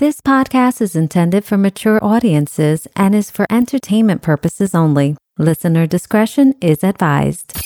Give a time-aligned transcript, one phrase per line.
[0.00, 5.16] This podcast is intended for mature audiences and is for entertainment purposes only.
[5.38, 7.56] Listener discretion is advised.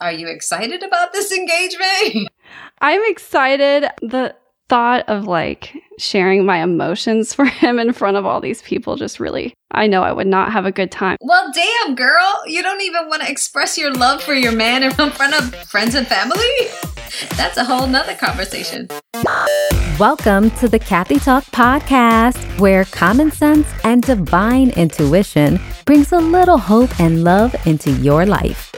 [0.00, 2.28] Are you excited about this engagement?
[2.80, 3.90] I'm excited.
[4.00, 4.36] The
[4.68, 9.18] thought of like sharing my emotions for him in front of all these people just
[9.18, 11.16] really, I know I would not have a good time.
[11.20, 12.44] Well, damn, girl.
[12.46, 15.96] You don't even want to express your love for your man in front of friends
[15.96, 16.46] and family?
[17.36, 18.86] That's a whole nother conversation.
[20.02, 26.58] Welcome to the Kathy Talk podcast, where common sense and divine intuition brings a little
[26.58, 28.72] hope and love into your life.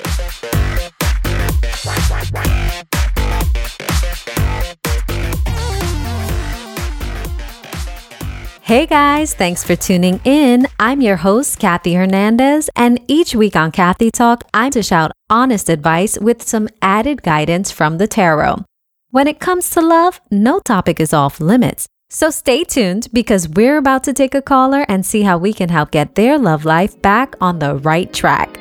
[8.61, 10.67] Hey guys, thanks for tuning in.
[10.79, 15.71] I'm your host, Kathy Hernandez, and each week on Kathy Talk, I'm to shout honest
[15.71, 18.67] advice with some added guidance from the tarot.
[19.15, 21.87] When it comes to love, no topic is off limits.
[22.11, 25.69] So stay tuned because we're about to take a caller and see how we can
[25.69, 28.57] help get their love life back on the right track.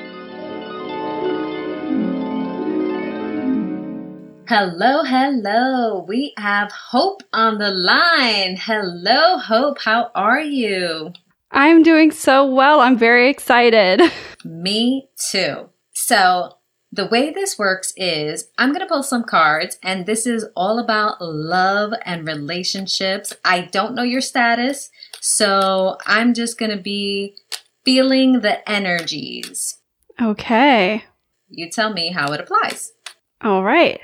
[4.47, 6.05] Hello, hello.
[6.07, 8.55] We have Hope on the line.
[8.55, 9.79] Hello, Hope.
[9.81, 11.13] How are you?
[11.49, 12.79] I'm doing so well.
[12.79, 14.03] I'm very excited.
[14.45, 15.71] Me too.
[15.95, 16.57] So,
[16.93, 20.77] the way this works is I'm going to pull some cards, and this is all
[20.77, 23.33] about love and relationships.
[23.43, 27.35] I don't know your status, so I'm just going to be
[27.83, 29.79] feeling the energies.
[30.21, 31.03] Okay.
[31.49, 32.93] You tell me how it applies.
[33.41, 33.99] All right.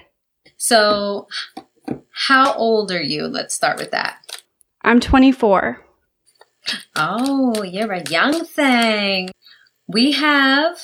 [0.57, 1.27] So,
[2.11, 3.27] how old are you?
[3.27, 4.41] Let's start with that.
[4.81, 5.85] I'm 24.
[6.95, 9.29] Oh, you're a young thing.
[9.87, 10.79] We have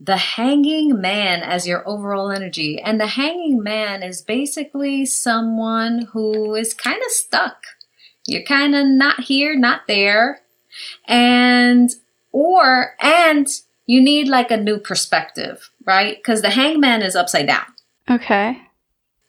[0.00, 2.80] the hanging man as your overall energy.
[2.80, 7.64] And the hanging man is basically someone who is kind of stuck.
[8.26, 10.40] You're kind of not here, not there.
[11.06, 11.90] And,
[12.32, 13.46] or, and
[13.86, 16.16] you need like a new perspective, right?
[16.16, 17.66] Because the hangman is upside down.
[18.08, 18.60] Okay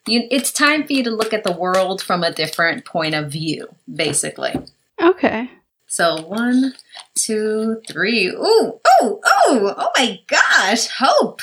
[0.06, 3.30] you, it's time for you to look at the world from a different point of
[3.30, 4.54] view, basically.
[5.00, 5.50] Okay.
[5.92, 6.72] So one,
[7.14, 8.28] two, three.
[8.28, 9.20] Ooh, ooh, ooh!
[9.26, 11.42] Oh my gosh, hope.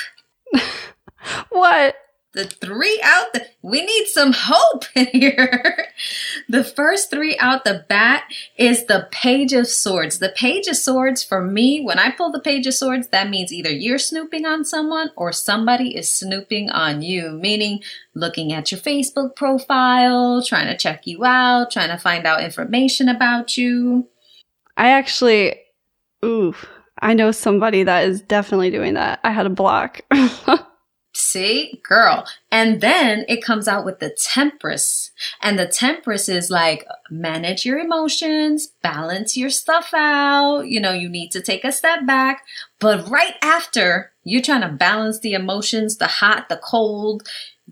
[1.50, 1.94] what?
[2.32, 5.86] the three out the we need some hope in here
[6.48, 8.22] the first three out the bat
[8.56, 12.40] is the page of swords the page of swords for me when i pull the
[12.40, 17.02] page of swords that means either you're snooping on someone or somebody is snooping on
[17.02, 17.82] you meaning
[18.14, 23.08] looking at your facebook profile trying to check you out trying to find out information
[23.08, 24.08] about you
[24.80, 25.54] i actually
[26.24, 26.54] ooh
[27.00, 30.00] i know somebody that is definitely doing that i had a block
[31.12, 32.24] See, girl.
[32.52, 35.10] And then it comes out with the Temperance.
[35.42, 40.62] And the Temperance is like manage your emotions, balance your stuff out.
[40.62, 42.44] You know, you need to take a step back.
[42.78, 47.28] But right after you're trying to balance the emotions, the hot, the cold,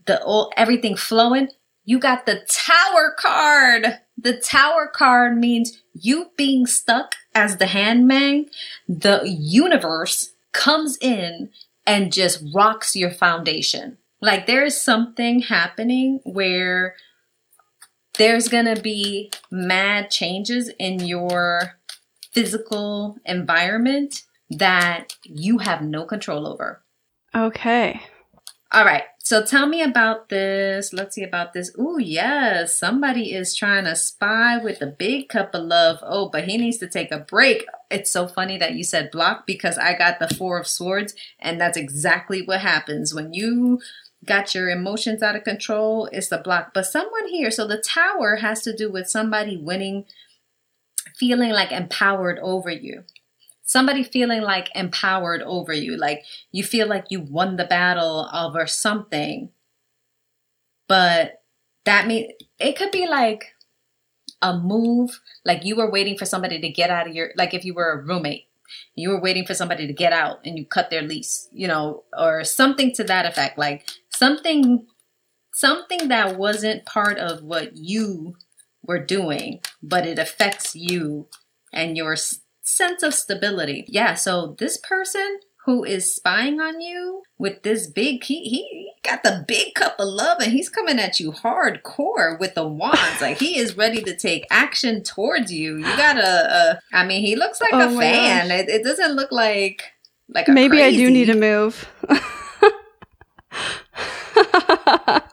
[0.06, 1.48] the all, everything flowing,
[1.84, 3.98] you got the Tower card.
[4.20, 8.46] The Tower card means you being stuck as the hangman.
[8.88, 11.50] The universe comes in
[11.86, 13.98] and just rocks your foundation.
[14.20, 16.96] Like there is something happening where
[18.18, 21.78] there's going to be mad changes in your
[22.32, 26.82] physical environment that you have no control over.
[27.34, 28.02] Okay.
[28.72, 29.04] All right.
[29.28, 30.94] So tell me about this.
[30.94, 31.70] Let's see about this.
[31.78, 32.78] Oh, yes.
[32.78, 35.98] Somebody is trying to spy with a big cup of love.
[36.02, 37.66] Oh, but he needs to take a break.
[37.90, 41.60] It's so funny that you said block because I got the four of swords and
[41.60, 43.82] that's exactly what happens when you
[44.24, 46.08] got your emotions out of control.
[46.10, 46.72] It's the block.
[46.72, 50.06] But someone here, so the tower has to do with somebody winning,
[51.16, 53.04] feeling like empowered over you
[53.68, 58.66] somebody feeling like empowered over you, like you feel like you won the battle over
[58.66, 59.50] something.
[60.88, 61.42] But
[61.84, 63.52] that means it could be like
[64.40, 67.62] a move, like you were waiting for somebody to get out of your, like if
[67.62, 68.46] you were a roommate,
[68.94, 72.04] you were waiting for somebody to get out and you cut their lease, you know,
[72.18, 74.86] or something to that effect, like something,
[75.52, 78.34] something that wasn't part of what you
[78.82, 81.28] were doing, but it affects you
[81.70, 82.16] and your
[82.68, 83.84] sense of stability.
[83.88, 89.22] Yeah, so this person who is spying on you with this big he he got
[89.22, 93.20] the big cup of love and he's coming at you hardcore with the wands.
[93.20, 95.76] Like he is ready to take action towards you.
[95.76, 98.50] You gotta uh, i mean he looks like oh a fan.
[98.50, 99.92] it, it, doesn't look like
[100.28, 100.96] like maybe crazy.
[100.96, 101.88] i do need to move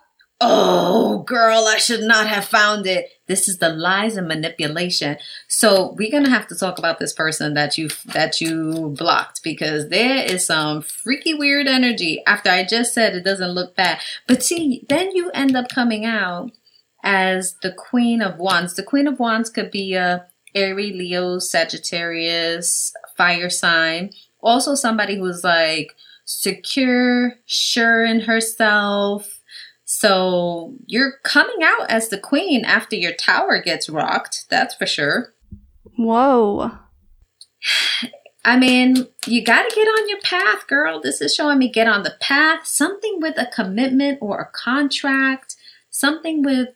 [1.45, 3.09] girl, I should not have found it.
[3.27, 5.17] This is the lies and manipulation.
[5.47, 9.89] So we're gonna have to talk about this person that you that you blocked because
[9.89, 12.23] there is some freaky weird energy.
[12.25, 16.05] After I just said it doesn't look bad, but see, then you end up coming
[16.05, 16.51] out
[17.03, 18.75] as the Queen of Wands.
[18.75, 20.25] The Queen of Wands could be a
[20.55, 24.11] Aries, Leo, Sagittarius, fire sign.
[24.41, 25.95] Also, somebody who's like
[26.25, 29.34] secure, sure in herself,
[29.85, 35.33] so you're coming out as the queen after your tower gets rocked, that's for sure.
[35.95, 36.71] Whoa.
[38.45, 41.01] I mean, you got to get on your path, girl.
[41.01, 45.55] This is showing me get on the path, something with a commitment or a contract,
[45.89, 46.69] something with,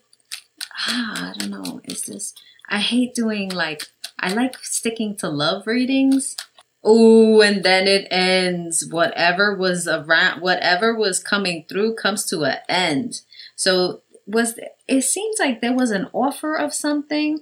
[0.87, 1.81] ah, I don't know.
[1.83, 2.33] Is this,
[2.69, 3.83] I hate doing like,
[4.19, 6.35] I like sticking to love readings.
[6.83, 8.87] Oh, and then it ends.
[8.89, 13.21] Whatever was around, whatever was coming through comes to an end.
[13.55, 17.39] So was it seems like there was an offer of something.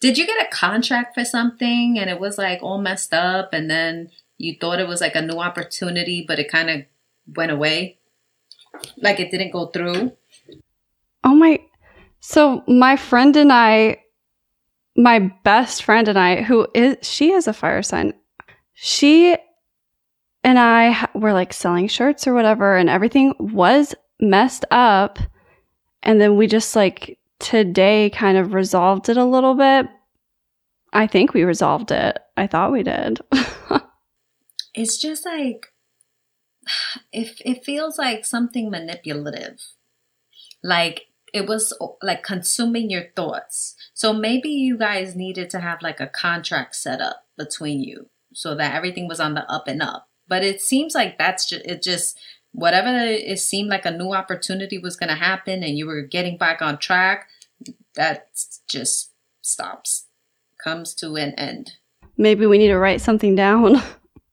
[0.00, 3.70] Did you get a contract for something and it was like all messed up and
[3.70, 6.82] then you thought it was like a new opportunity but it kind of
[7.36, 7.98] went away?
[8.96, 10.12] Like it didn't go through?
[11.22, 11.60] Oh my
[12.20, 13.98] so my friend and I
[14.96, 18.14] my best friend and I who is she is a fire sign
[18.82, 19.36] she
[20.42, 25.18] and I were like selling shirts or whatever, and everything was messed up.
[26.02, 29.86] And then we just like today kind of resolved it a little bit.
[30.94, 32.18] I think we resolved it.
[32.38, 33.20] I thought we did.
[34.74, 35.66] it's just like
[37.12, 39.60] it, it feels like something manipulative.
[40.64, 41.02] Like
[41.34, 43.74] it was like consuming your thoughts.
[43.92, 48.08] So maybe you guys needed to have like a contract set up between you
[48.40, 50.08] so that everything was on the up and up.
[50.26, 52.18] But it seems like that's just it just
[52.52, 56.38] whatever it seemed like a new opportunity was going to happen and you were getting
[56.38, 57.28] back on track,
[57.96, 58.28] that
[58.66, 60.06] just stops,
[60.64, 61.72] comes to an end.
[62.16, 63.82] Maybe we need to write something down.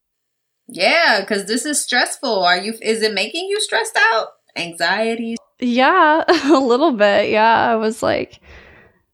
[0.69, 2.43] yeah, because this is stressful.
[2.45, 2.75] Are you?
[2.81, 4.29] Is it making you stressed out?
[4.55, 5.35] Anxiety?
[5.59, 7.29] Yeah, a little bit.
[7.29, 8.39] Yeah, I was like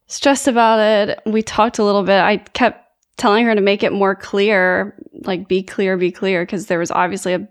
[0.06, 1.20] stressed about it.
[1.26, 2.20] We talked a little bit.
[2.20, 2.83] I kept
[3.18, 6.92] telling her to make it more clear, like be clear, be clear, because there was
[6.92, 7.48] obviously a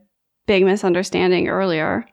[0.46, 2.06] big misunderstanding earlier.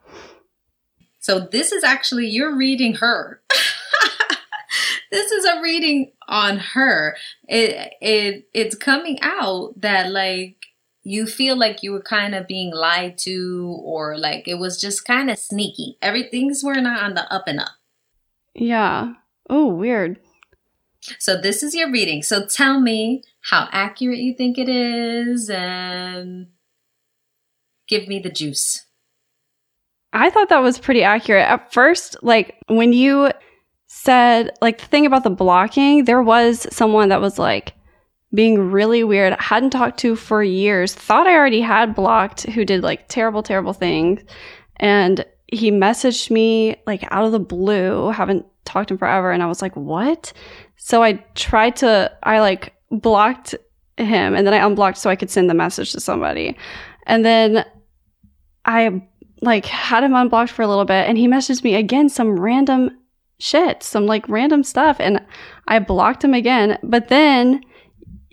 [1.19, 3.41] So this is actually you're reading her.
[5.11, 7.17] this is a reading on her.
[7.47, 10.55] It it it's coming out that like
[11.03, 15.05] you feel like you were kind of being lied to or like it was just
[15.05, 15.97] kind of sneaky.
[16.01, 17.69] Everything's were not on the up and up.
[18.53, 19.13] Yeah.
[19.49, 20.19] Oh, weird.
[21.17, 22.21] So this is your reading.
[22.23, 26.47] So tell me how accurate you think it is and
[27.87, 28.85] give me the juice.
[30.13, 31.47] I thought that was pretty accurate.
[31.47, 33.31] At first, like when you
[33.87, 37.73] said, like the thing about the blocking, there was someone that was like
[38.33, 42.83] being really weird, hadn't talked to for years, thought I already had blocked, who did
[42.83, 44.21] like terrible, terrible things.
[44.77, 49.31] And he messaged me like out of the blue, haven't talked to him forever.
[49.31, 50.31] And I was like, what?
[50.81, 53.53] So I tried to, I like blocked
[53.97, 56.57] him and then I unblocked so I could send the message to somebody.
[57.05, 57.65] And then
[58.65, 59.01] I
[59.41, 62.97] like had him unblocked for a little bit and he messaged me again some random
[63.39, 65.21] shit, some like random stuff and
[65.67, 66.77] I blocked him again.
[66.81, 67.61] But then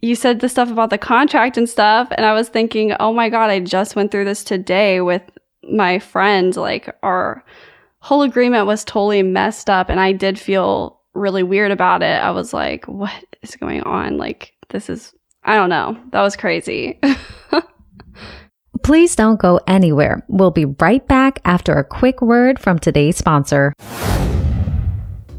[0.01, 3.29] you said the stuff about the contract and stuff and I was thinking, "Oh my
[3.29, 5.23] god, I just went through this today with
[5.69, 7.45] my friend like our
[7.99, 12.23] whole agreement was totally messed up and I did feel really weird about it.
[12.23, 14.19] I was like, what is going on?
[14.19, 15.99] Like, this is, I don't know.
[16.13, 17.01] That was crazy.
[18.83, 20.25] Please don't go anywhere.
[20.29, 23.73] We'll be right back after a quick word from today's sponsor.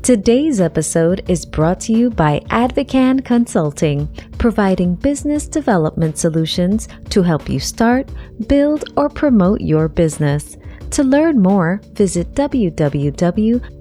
[0.02, 4.08] Today's episode is brought to you by Advocan Consulting,
[4.38, 8.10] providing business development solutions to help you start,
[8.48, 10.58] build, or promote your business.
[10.92, 12.34] To learn more, visit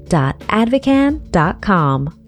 [0.06, 2.22] www.advocan.com.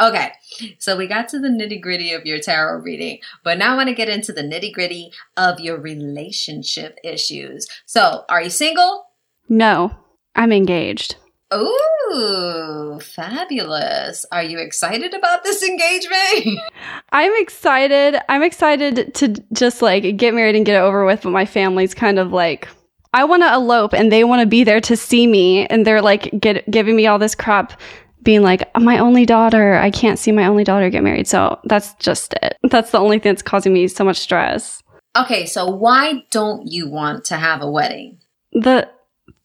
[0.00, 0.30] Okay,
[0.78, 3.88] so we got to the nitty gritty of your tarot reading, but now I want
[3.88, 7.66] to get into the nitty gritty of your relationship issues.
[7.84, 9.06] So, are you single?
[9.48, 9.90] No,
[10.36, 11.16] I'm engaged.
[11.52, 14.24] Ooh, fabulous.
[14.30, 16.60] Are you excited about this engagement?
[17.10, 18.20] I'm excited.
[18.28, 21.94] I'm excited to just like get married and get it over with, but my family's
[21.94, 22.68] kind of like
[23.12, 26.02] I want to elope and they want to be there to see me and they're
[26.02, 27.80] like get giving me all this crap
[28.22, 31.26] being like oh, my only daughter, I can't see my only daughter get married.
[31.26, 32.56] So that's just it.
[32.70, 34.82] That's the only thing that's causing me so much stress.
[35.16, 38.18] Okay, so why don't you want to have a wedding?
[38.52, 38.88] The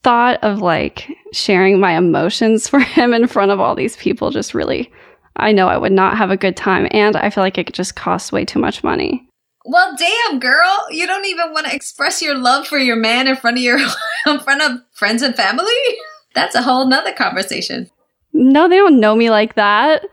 [0.04, 4.54] thought of like sharing my emotions for him in front of all these people just
[4.54, 4.92] really
[5.36, 7.96] I know I would not have a good time and I feel like it just
[7.96, 9.28] costs way too much money.
[9.66, 13.36] Well, damn, girl, you don't even want to express your love for your man in
[13.36, 13.80] front of your
[14.28, 15.72] in front of friends and family?
[16.36, 17.90] That's a whole nother conversation.
[18.34, 20.06] No, they don't know me like that.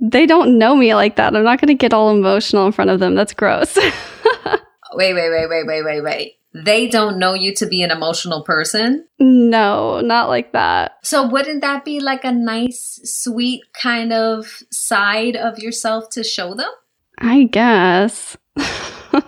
[0.00, 1.34] They don't know me like that.
[1.34, 3.14] I'm not going to get all emotional in front of them.
[3.14, 3.76] That's gross.
[4.94, 6.36] wait, wait, wait, wait, wait, wait, wait.
[6.52, 9.06] They don't know you to be an emotional person?
[9.18, 10.92] No, not like that.
[11.02, 16.54] So, wouldn't that be like a nice, sweet kind of side of yourself to show
[16.54, 16.70] them?
[17.18, 18.36] I guess.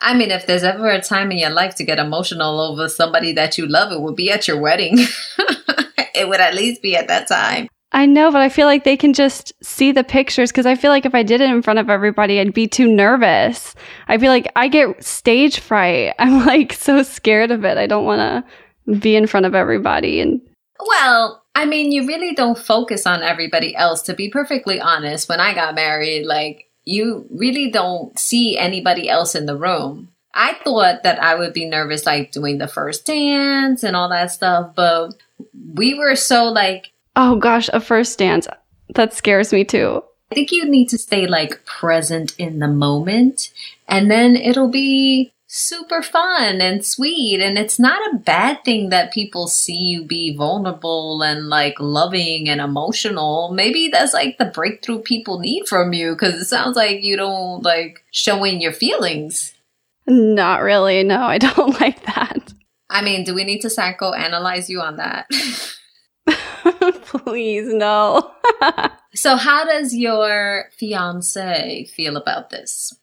[0.00, 3.32] I mean, if there's ever a time in your life to get emotional over somebody
[3.32, 4.96] that you love, it would be at your wedding.
[6.14, 7.68] it would at least be at that time.
[7.90, 10.90] I know, but I feel like they can just see the pictures because I feel
[10.90, 13.74] like if I did it in front of everybody, I'd be too nervous.
[14.08, 16.14] I feel like I get stage fright.
[16.18, 17.78] I'm like so scared of it.
[17.78, 18.20] I don't want
[18.86, 20.20] to be in front of everybody.
[20.20, 20.40] And
[20.86, 24.02] well, I mean, you really don't focus on everybody else.
[24.02, 29.34] To be perfectly honest, when I got married, like you really don't see anybody else
[29.34, 30.08] in the room.
[30.32, 34.32] I thought that I would be nervous, like doing the first dance and all that
[34.32, 35.10] stuff, but
[35.74, 38.48] we were so like, oh gosh, a first dance.
[38.94, 40.02] That scares me too.
[40.32, 43.52] I think you need to stay like present in the moment,
[43.86, 47.40] and then it'll be super fun and sweet.
[47.40, 52.48] And it's not a bad thing that people see you be vulnerable and like loving
[52.48, 53.50] and emotional.
[53.52, 57.62] Maybe that's like the breakthrough people need from you because it sounds like you don't
[57.62, 59.54] like showing your feelings.
[60.06, 61.02] Not really.
[61.02, 62.52] No, I don't like that.
[62.90, 65.30] I mean, do we need to psychoanalyze you on that?
[67.04, 68.32] Please, no.
[69.14, 72.97] so, how does your fiance feel about this?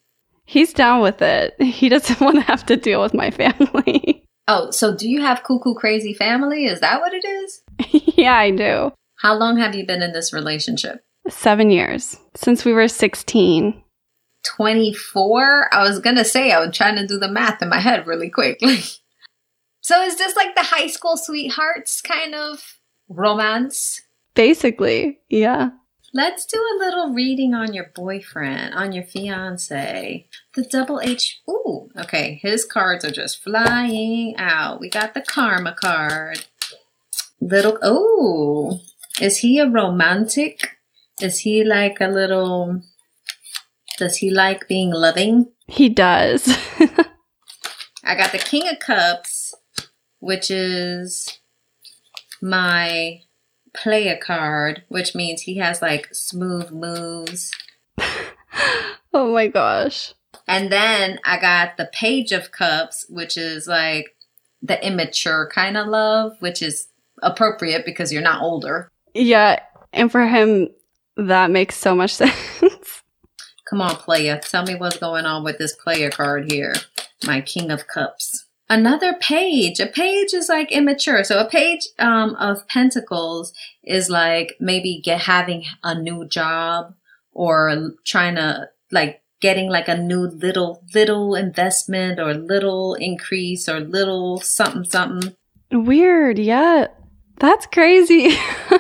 [0.45, 1.55] He's down with it.
[1.61, 4.21] He doesn't want to have to deal with my family.
[4.47, 6.65] Oh, so do you have cuckoo crazy family?
[6.65, 7.63] Is that what it is?
[8.15, 8.91] yeah, I do.
[9.15, 11.03] How long have you been in this relationship?
[11.27, 12.15] Seven years.
[12.35, 13.81] Since we were 16.
[14.45, 15.73] 24?
[15.73, 18.05] I was going to say, I was trying to do the math in my head
[18.05, 18.59] really quick.
[19.81, 22.77] so is this like the high school sweethearts kind of
[23.09, 23.99] romance?
[24.35, 25.69] Basically, yeah.
[26.15, 30.25] Let's do a little reading on your boyfriend, on your fiance.
[30.53, 31.41] The double H.
[31.49, 32.39] Ooh, okay.
[32.41, 34.79] His cards are just flying out.
[34.79, 36.45] We got the karma card.
[37.41, 37.77] Little.
[37.81, 38.79] Oh,
[39.19, 40.77] is he a romantic?
[41.19, 42.81] Is he like a little.
[43.97, 45.51] Does he like being loving?
[45.67, 46.47] He does.
[48.05, 49.53] I got the King of Cups,
[50.19, 51.39] which is
[52.41, 53.19] my
[53.75, 57.51] player card, which means he has like smooth moves.
[59.13, 60.13] oh my gosh.
[60.47, 64.15] And then I got the Page of Cups, which is like
[64.61, 66.87] the immature kind of love, which is
[67.21, 68.91] appropriate because you're not older.
[69.13, 69.59] Yeah.
[69.93, 70.69] And for him,
[71.17, 73.01] that makes so much sense.
[73.69, 74.39] Come on, player.
[74.43, 76.73] Tell me what's going on with this player card here.
[77.25, 79.79] My King of Cups another page.
[79.79, 81.23] A page is like immature.
[81.23, 83.53] So a page um, of pentacles
[83.83, 86.93] is like maybe get having a new job
[87.31, 93.79] or trying to like getting like a new little little investment or little increase or
[93.79, 95.35] little something something.
[95.71, 96.39] Weird.
[96.39, 96.87] Yeah.
[97.39, 98.37] That's crazy.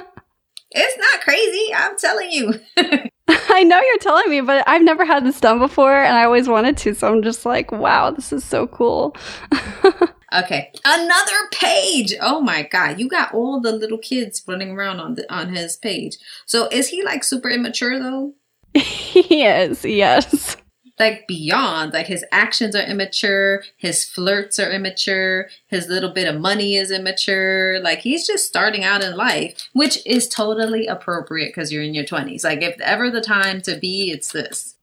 [0.75, 1.73] It's not crazy.
[1.73, 2.53] I'm telling you
[3.27, 6.47] I know you're telling me, but I've never had this done before and I always
[6.47, 6.93] wanted to.
[6.93, 9.15] So I'm just like, wow, this is so cool.
[10.33, 10.71] okay.
[10.85, 12.13] Another page.
[12.21, 12.99] Oh my god.
[12.99, 16.17] You got all the little kids running around on the on his page.
[16.45, 18.33] So is he like super immature though?
[18.73, 20.57] he is, yes
[20.99, 21.93] like beyond.
[21.93, 26.91] Like his actions are immature his flirts are immature his little bit of money is
[26.91, 27.79] immature.
[27.79, 32.05] Like he's just starting out in life which is totally appropriate because you're in your
[32.05, 34.75] 20s like if ever the time to be it's this.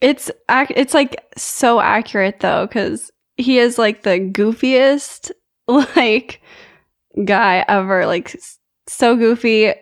[0.00, 5.30] It's it's like so accurate though because he is like the goofiest
[5.96, 6.42] like
[7.24, 8.06] guy ever.
[8.06, 8.36] Like
[8.86, 9.72] so goofy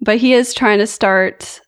[0.00, 1.60] but he is trying to start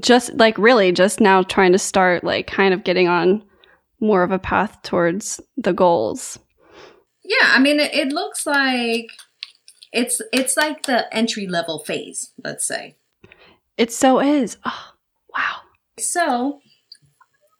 [0.00, 3.44] just like really just now trying to start like kind of getting on
[4.00, 6.38] more of a path towards the goals.
[7.22, 9.08] Yeah, I mean it, it looks like
[9.92, 12.96] it's it's like the entry level phase, let's say.
[13.76, 14.56] It so is.
[14.64, 14.92] Oh,
[15.34, 15.56] wow.
[15.98, 16.60] So,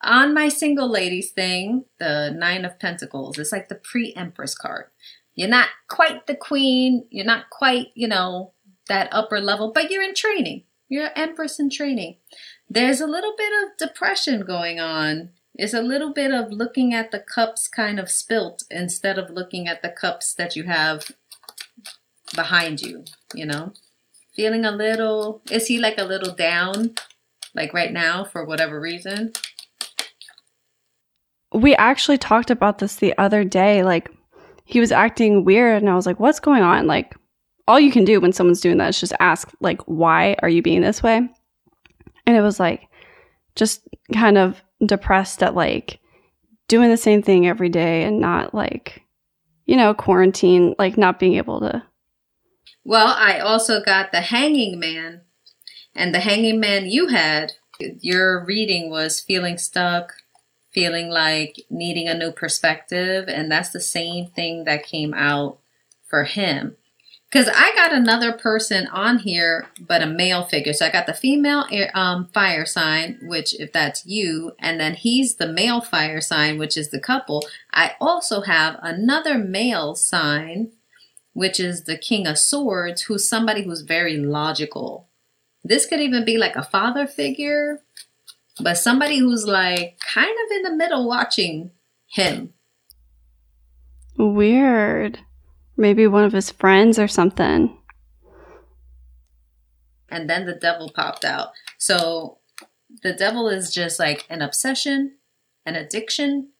[0.02, 4.86] on my single ladies thing, the 9 of pentacles, it's like the pre-empress card.
[5.34, 8.52] You're not quite the queen, you're not quite, you know,
[8.88, 10.64] that upper level, but you're in training.
[10.94, 12.18] You're Empress in training.
[12.70, 15.30] There's a little bit of depression going on.
[15.56, 19.66] It's a little bit of looking at the cups kind of spilt instead of looking
[19.66, 21.10] at the cups that you have
[22.36, 23.02] behind you,
[23.34, 23.72] you know?
[24.36, 26.94] Feeling a little, is he like a little down,
[27.56, 29.32] like right now, for whatever reason?
[31.52, 33.82] We actually talked about this the other day.
[33.82, 34.12] Like,
[34.64, 36.86] he was acting weird, and I was like, what's going on?
[36.86, 37.16] Like,
[37.66, 40.62] all you can do when someone's doing that is just ask, like, why are you
[40.62, 41.16] being this way?
[42.26, 42.88] And it was like,
[43.54, 46.00] just kind of depressed at like
[46.68, 49.02] doing the same thing every day and not like,
[49.66, 51.82] you know, quarantine, like not being able to.
[52.84, 55.22] Well, I also got the hanging man.
[55.94, 60.12] And the hanging man you had, your reading was feeling stuck,
[60.72, 63.28] feeling like needing a new perspective.
[63.28, 65.58] And that's the same thing that came out
[66.04, 66.76] for him.
[67.34, 70.72] Because I got another person on here, but a male figure.
[70.72, 75.34] So I got the female um, fire sign, which if that's you, and then he's
[75.34, 77.44] the male fire sign, which is the couple.
[77.72, 80.70] I also have another male sign,
[81.32, 85.08] which is the king of swords, who's somebody who's very logical.
[85.64, 87.80] This could even be like a father figure,
[88.60, 91.72] but somebody who's like kind of in the middle watching
[92.06, 92.52] him.
[94.16, 95.18] Weird.
[95.76, 97.76] Maybe one of his friends or something.
[100.08, 101.48] And then the devil popped out.
[101.78, 102.38] So
[103.02, 105.16] the devil is just like an obsession,
[105.66, 106.50] an addiction,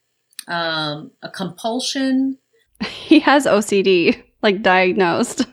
[0.49, 2.39] um, a compulsion.
[2.85, 5.47] He has OCD, like diagnosed.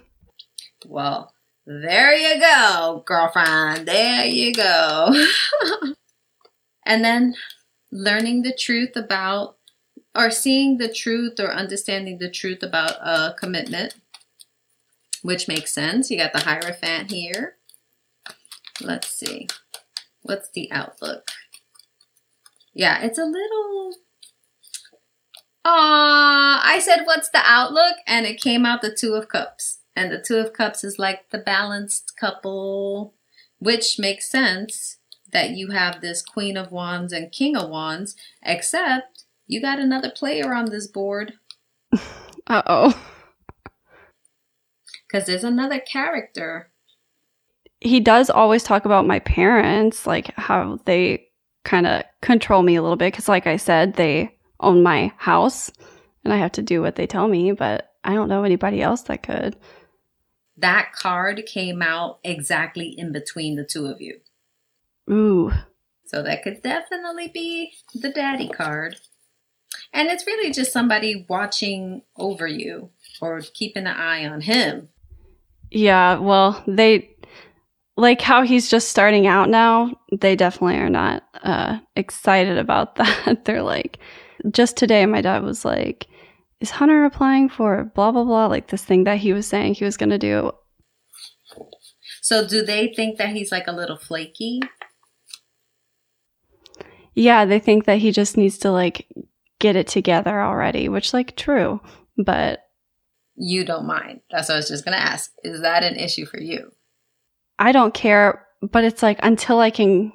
[0.86, 1.32] Well,
[1.66, 3.88] there you go, girlfriend.
[3.88, 5.14] There you go.
[6.86, 7.36] and then
[7.92, 9.58] learning the truth about
[10.16, 13.96] or seeing the truth or understanding the truth about a commitment,
[15.22, 16.12] which makes sense.
[16.12, 17.58] You got the Hierophant here.
[18.82, 19.48] Let's see.
[20.24, 21.28] What's the outlook?
[22.74, 23.96] Yeah, it's a little.
[25.64, 27.96] Ah, I said, what's the outlook?
[28.08, 29.80] And it came out the Two of Cups.
[29.96, 33.14] And the Two of Cups is like the balanced couple,
[33.60, 34.98] which makes sense
[35.32, 39.11] that you have this Queen of Wands and King of Wands, except
[39.52, 41.34] you got another player on this board.
[42.48, 43.02] Uh oh.
[45.06, 46.72] Because there's another character.
[47.82, 51.28] He does always talk about my parents, like how they
[51.66, 53.12] kind of control me a little bit.
[53.12, 55.70] Because, like I said, they own my house
[56.24, 59.02] and I have to do what they tell me, but I don't know anybody else
[59.04, 59.58] that could.
[60.56, 64.22] That card came out exactly in between the two of you.
[65.10, 65.52] Ooh.
[66.06, 68.96] So that could definitely be the daddy card.
[69.94, 72.90] And it's really just somebody watching over you
[73.22, 74.90] or keeping an eye on him.
[75.70, 77.10] Yeah, well, they
[77.98, 79.92] like how he's just starting out now.
[80.12, 83.46] They definitely are not uh, excited about that.
[83.46, 84.00] They're like,
[84.52, 86.08] just today, my dad was like,
[86.60, 89.86] "Is Hunter applying for blah blah blah?" Like this thing that he was saying he
[89.86, 90.52] was going to do.
[92.22, 94.62] So, do they think that he's like a little flaky?
[97.14, 99.08] Yeah, they think that he just needs to like
[99.62, 101.80] get it together already, which like true,
[102.18, 102.60] but
[103.36, 104.22] you don't mind.
[104.30, 105.32] That's what I was just going to ask.
[105.44, 106.72] Is that an issue for you?
[107.58, 110.12] I don't care, but it's like until I can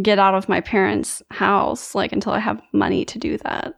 [0.00, 3.74] get out of my parents' house, like until I have money to do that.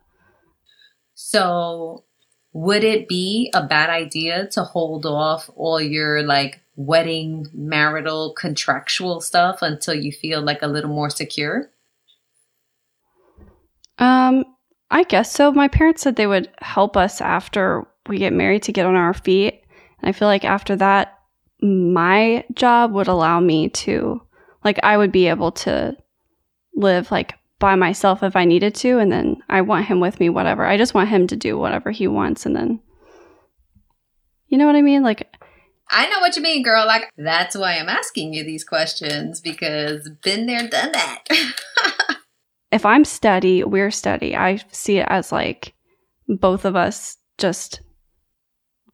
[1.15, 2.05] So,
[2.53, 9.21] would it be a bad idea to hold off all your like wedding, marital, contractual
[9.21, 11.71] stuff until you feel like a little more secure?
[13.99, 14.45] Um,
[14.93, 15.51] I guess so.
[15.51, 19.15] My parents said they would help us after we get married to get on our
[19.15, 19.65] feet.
[20.01, 21.19] And I feel like after that,
[21.63, 24.21] my job would allow me to,
[24.63, 25.97] like, I would be able to
[26.75, 28.99] live like by myself if I needed to.
[28.99, 30.67] And then I want him with me, whatever.
[30.67, 32.45] I just want him to do whatever he wants.
[32.45, 32.79] And then,
[34.49, 35.03] you know what I mean?
[35.03, 35.35] Like,
[35.89, 36.87] I know what you mean, girl.
[36.87, 41.25] Like, that's why I'm asking you these questions because been there, done that.
[42.73, 44.35] if I'm steady, we're steady.
[44.35, 45.75] I see it as like
[46.27, 47.83] both of us just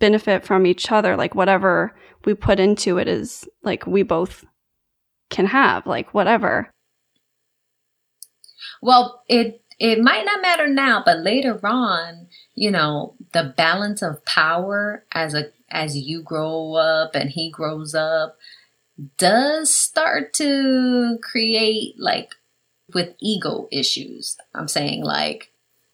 [0.00, 1.16] benefit from each other.
[1.16, 4.44] Like whatever we put into it is like we both
[5.30, 6.70] can have, like whatever.
[8.82, 14.24] Well, it it might not matter now, but later on, you know, the balance of
[14.24, 18.36] power as a as you grow up and he grows up
[19.16, 22.30] does start to create like
[22.94, 24.36] with ego issues.
[24.54, 25.50] I'm saying like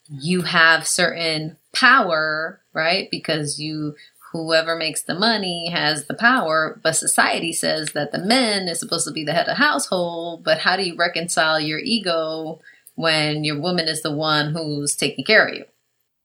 [0.09, 3.09] you have certain power, right?
[3.11, 3.95] Because you
[4.31, 9.07] whoever makes the money has the power, but society says that the men is supposed
[9.07, 12.59] to be the head of household, but how do you reconcile your ego
[12.95, 15.65] when your woman is the one who's taking care of you?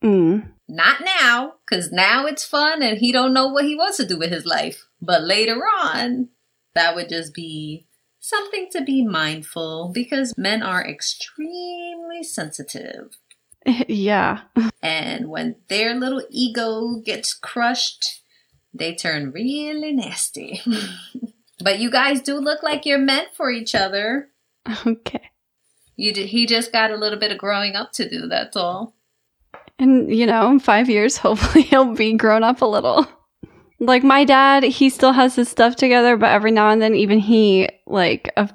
[0.02, 0.48] Mm.
[0.68, 4.18] Not now, because now it's fun and he don't know what he wants to do
[4.18, 4.86] with his life.
[5.00, 6.30] But later on,
[6.74, 7.86] that would just be
[8.20, 13.18] something to be mindful because men are extremely sensitive.
[13.88, 14.42] yeah.
[14.82, 18.22] And when their little ego gets crushed,
[18.72, 20.62] they turn really nasty.
[21.62, 24.28] but you guys do look like you're meant for each other.
[24.86, 25.30] Okay.
[25.96, 28.94] You did, he just got a little bit of growing up to do, that's all.
[29.78, 33.06] And, you know, in five years, hopefully he'll be grown up a little.
[33.80, 37.18] Like my dad, he still has his stuff together, but every now and then, even
[37.18, 38.50] he, like a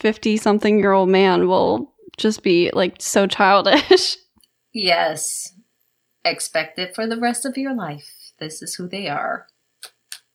[0.00, 4.16] 50 something year old man, will just be like so childish.
[4.74, 5.52] Yes.
[6.24, 8.32] Expect it for the rest of your life.
[8.38, 9.46] This is who they are.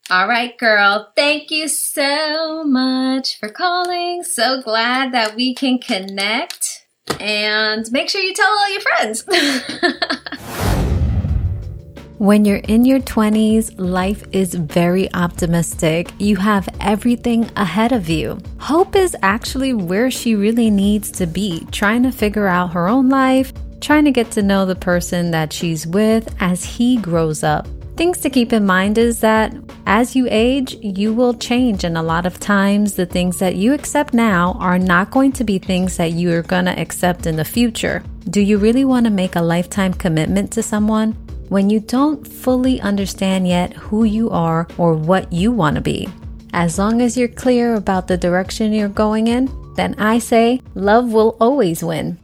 [0.09, 1.11] All right, girl.
[1.15, 4.23] Thank you so much for calling.
[4.23, 6.85] So glad that we can connect.
[7.19, 9.25] And make sure you tell all your friends.
[12.19, 16.11] When you're in your 20s, life is very optimistic.
[16.17, 18.39] You have everything ahead of you.
[18.57, 23.09] Hope is actually where she really needs to be, trying to figure out her own
[23.09, 27.67] life, trying to get to know the person that she's with as he grows up.
[27.97, 32.01] Things to keep in mind is that as you age, you will change, and a
[32.01, 35.97] lot of times the things that you accept now are not going to be things
[35.97, 38.03] that you are going to accept in the future.
[38.27, 41.15] Do you really want to make a lifetime commitment to someone?
[41.49, 46.07] When you don't fully understand yet who you are or what you want to be.
[46.53, 51.11] As long as you're clear about the direction you're going in, then I say love
[51.13, 52.17] will always win.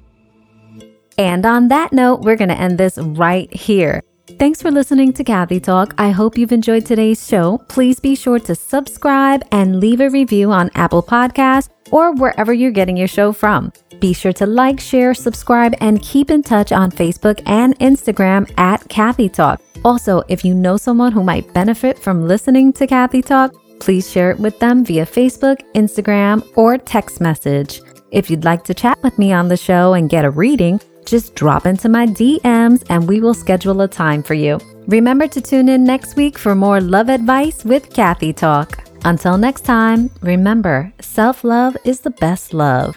[1.17, 4.01] And on that note, we're going to end this right here.
[4.25, 5.93] Thanks for listening to Kathy Talk.
[5.97, 7.57] I hope you've enjoyed today's show.
[7.67, 12.71] Please be sure to subscribe and leave a review on Apple Podcasts or wherever you're
[12.71, 13.73] getting your show from.
[13.99, 18.87] Be sure to like, share, subscribe, and keep in touch on Facebook and Instagram at
[18.87, 19.61] Kathy Talk.
[19.83, 24.31] Also, if you know someone who might benefit from listening to Kathy Talk, please share
[24.31, 27.81] it with them via Facebook, Instagram, or text message.
[28.11, 31.35] If you'd like to chat with me on the show and get a reading, just
[31.35, 34.59] drop into my DMs and we will schedule a time for you.
[34.87, 38.83] Remember to tune in next week for more love advice with Kathy Talk.
[39.05, 42.95] Until next time, remember self love is the best love.